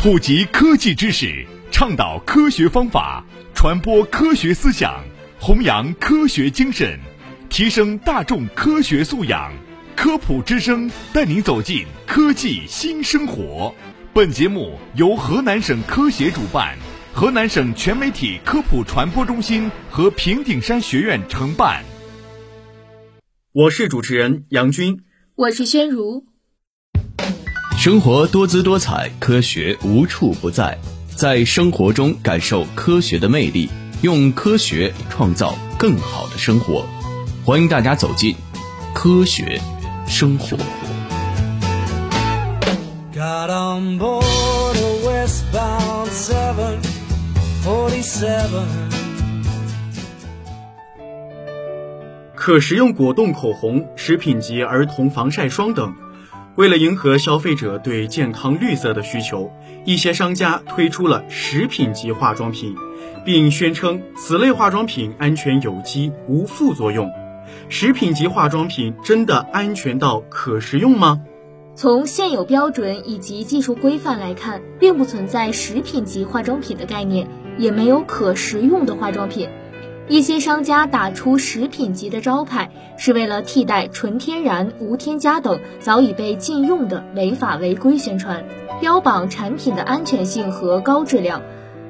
[0.00, 5.02] 普及科技知识，倡导科学方法，传播科学思想，
[5.40, 6.96] 弘扬科学精神，
[7.48, 9.52] 提升大众科学素养。
[9.96, 13.74] 科普之声带您走进科技新生活。
[14.14, 16.78] 本节目由河南省科协主办，
[17.12, 21.82] 河南省全媒体科普传播中心和平顶山学院承办。
[23.52, 25.00] 我是主持人杨军，
[25.34, 26.27] 我是宣如。
[27.78, 30.76] 生活多姿多彩，科学无处不在，
[31.14, 33.70] 在生活中感受科学的魅力，
[34.02, 36.84] 用科学创造更好的生活。
[37.44, 38.34] 欢迎大家走进
[38.92, 39.60] 科学
[40.08, 40.56] 生活。
[43.14, 44.24] Got on board
[44.76, 46.08] a westbound
[47.62, 48.48] 747.
[52.34, 55.94] 可食用果冻口红、食品级儿童防晒霜等。
[56.58, 59.48] 为了迎合消费者对健康绿色的需求，
[59.84, 62.74] 一些商家推出了食品级化妆品，
[63.24, 67.08] 并宣称此类化妆品安全有机、无副作用。
[67.68, 71.20] 食品级化妆品真的安全到可食用吗？
[71.76, 79.48] 从现有标准以及技术规范来看，并不存在食品级化妆品的概念，也没有可食用的化妆品。
[80.10, 88.42] 一些商家打出食品级的招牌，是为了替代纯天然、无添加等早已被禁用的违法违规宣传，
[88.80, 91.42] 标榜产品的安全性和高质量。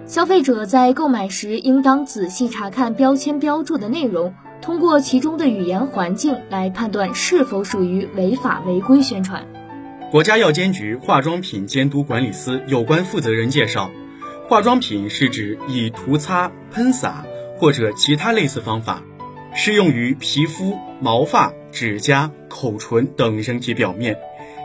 [0.05, 9.47] 消费者在购买时应当仔细查看标签标注的内容，通过其中的语言环境来判断是否属于违法违规宣传。
[10.10, 13.92] 国家药监局化妆品监督管理司有关负责人介绍，
[14.48, 17.25] 化妆品是指以涂擦、喷洒。
[17.59, 19.03] 或者其他类似方法，
[19.55, 24.17] 适用于皮肤、毛发、指甲、口唇等人体表面，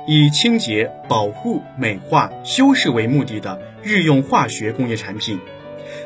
[0.08, 5.40] 以清洁、保护、美化、修饰为目的的日用化学工业产品。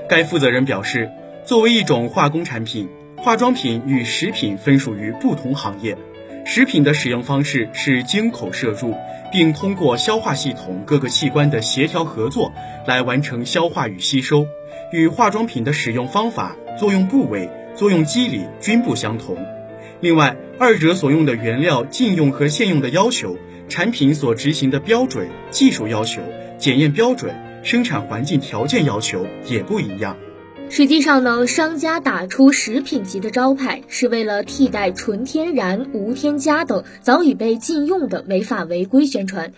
[0.08, 1.10] 该负责人表示，
[1.46, 5.98] 作为一种化工产品，化妆品与食品分属于不同行业。
[6.45, 8.95] 食品的使用方式是经口摄入，
[9.37, 12.52] 并通过消化系统各个器官的协调合作
[12.87, 14.48] 来完成消化与吸收，
[14.92, 16.55] 与化妆品的使用方法。
[16.75, 19.37] 作用部位、作用机理均不相同。
[19.99, 23.37] 另外，二者所用的原料禁用和限用的要求、
[23.70, 26.19] 产品所执行的标准、技术要求、
[26.58, 30.17] 检验标准、生产环境条件要求也不一样。
[30.70, 39.54] 实际上呢，商家打出食品级的招牌，是为了替代纯天然、无添加等早已被禁用的违法违规宣传。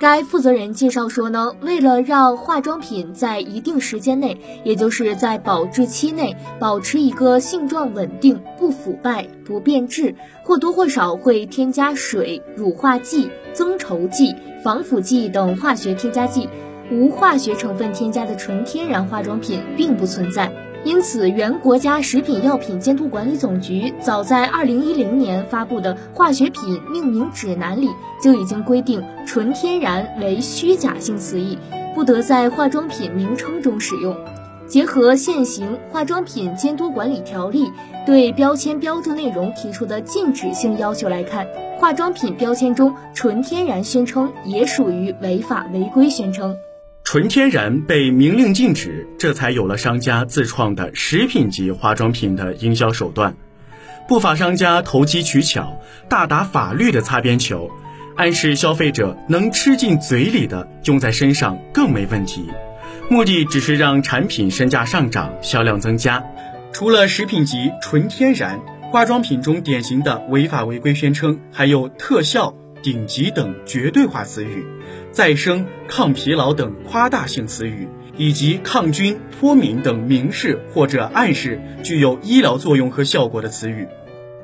[0.00, 16.48] 该负责人介绍说呢，为了让化妆品在一定时间内，也就是在保质期内，保持一个性状稳定、不腐败、不变质，或多或少会添加水、乳化剂、增稠剂、防腐剂等化学添加剂，
[16.90, 20.50] 无化学成分添加的纯天然化妆品并不存在。
[20.84, 27.88] 因此，原国家食品药品监督管理总局早在二零一零年发布的《化学品命名指南》里
[28.22, 31.58] 就已经规定，纯天然为虚假性词义，
[31.94, 34.16] 不得在化妆品名称中使用。
[34.68, 37.64] 结合现行《化妆品监督管理条例》
[38.06, 41.46] 对标签标注内容提出的禁止性要求来看，
[41.78, 46.56] 化妆品标签中“纯天然”宣称也属于违法违规宣称。
[47.10, 53.34] 纯天然被明令禁止，这才有了商家自创的食品级化妆品的营销手段。
[54.06, 55.80] 不法商家投机取巧，
[56.10, 57.70] 大打法律的擦边球，
[58.14, 62.46] 暗示消费者能吃进嘴里的用在身上更没问题，
[63.08, 66.22] 目的只是让产品身价上涨、销量增加。
[66.74, 68.60] 除了食品级纯天然，
[68.92, 74.64] 化妆品中典型的违法违规宣称还有特效、顶级等绝对化词语。
[75.10, 83.86] 再生、抗疲劳等夸大性词语，以及抗菌、脱敏等明示或者暗示具有医疗作用和效果的词语。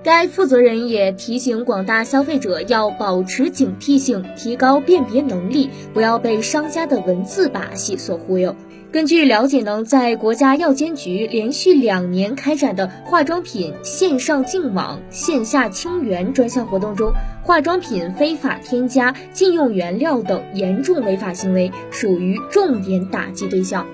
[0.02, 8.54] 该负责人也提醒广大消费者要保持警惕性，提高辨别能力，不要被商家的文字把戏所忽悠。
[8.94, 17.12] 根据了解呢，在国家药监局连续两年开展的化妆品线上净网、线下清源专项活动中，
[17.42, 23.84] 化妆品非法添加、禁用原料等严重违法行为属于重点打击对象。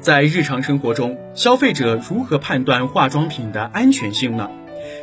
[0.00, 4.48] 在日常生活中，消费者如何判断化妆品的安全性呢？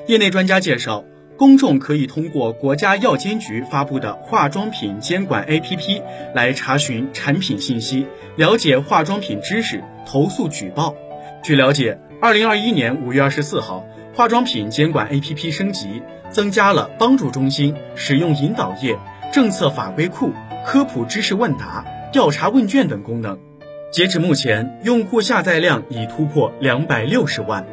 [0.07, 1.03] 业内专家介绍。
[1.37, 6.01] 公众可以通过国家药监局发布的化妆品监管 APP
[6.33, 10.95] 来查询产品信息，了解化妆品知识，投诉举报。
[11.43, 13.85] 据了解，二零二一年五月二十四号，
[14.15, 16.01] 化妆品监管 APP 升级，
[16.31, 18.97] 增加了帮助中心、使用引导页、
[19.31, 20.31] 政策法规库、
[20.65, 23.37] 科普知识问答、调查问卷等功能。
[23.91, 27.63] 截至目前，用户下载量已突破两百六十万。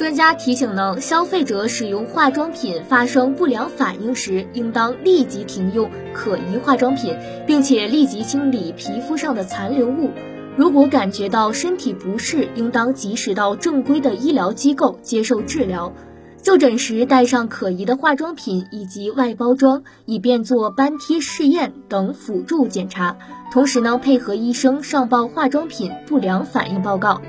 [0.00, 7.14] 专家提醒呢，消费者使用化妆品发生不良反应时，应当立即停用可疑化妆品，
[7.46, 10.08] 并且立即清理皮肤上的残留物。
[10.56, 15.92] 如果感觉到身体不适，应当及时到正规的医疗机构接受治疗。
[16.40, 23.18] 就诊时带上可疑的化妆品以及外包装，以便做斑贴试验等辅助检查。
[23.52, 27.20] 同时呢，配合医生上报化妆品不良反应报告。